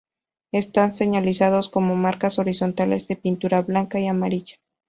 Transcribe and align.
Están 0.51 0.93
señalizados 0.93 1.69
con 1.69 1.83
marcas 2.01 2.39
horizontales 2.39 3.07
de 3.07 3.17
pintura 3.17 3.61
blanca 3.61 3.99
y 3.99 4.07
amarilla. 4.07 4.55